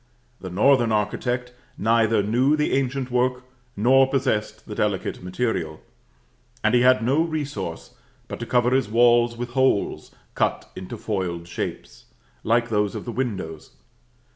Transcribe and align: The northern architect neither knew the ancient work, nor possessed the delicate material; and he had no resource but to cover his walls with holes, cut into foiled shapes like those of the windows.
The 0.39 0.49
northern 0.49 0.91
architect 0.91 1.53
neither 1.77 2.23
knew 2.23 2.55
the 2.57 2.73
ancient 2.73 3.11
work, 3.11 3.43
nor 3.77 4.09
possessed 4.09 4.65
the 4.65 4.73
delicate 4.73 5.21
material; 5.21 5.79
and 6.63 6.73
he 6.73 6.81
had 6.81 7.03
no 7.03 7.21
resource 7.21 7.93
but 8.27 8.39
to 8.39 8.47
cover 8.47 8.71
his 8.71 8.89
walls 8.89 9.37
with 9.37 9.49
holes, 9.49 10.09
cut 10.33 10.71
into 10.75 10.97
foiled 10.97 11.47
shapes 11.47 12.05
like 12.43 12.69
those 12.69 12.95
of 12.95 13.05
the 13.05 13.11
windows. 13.11 13.75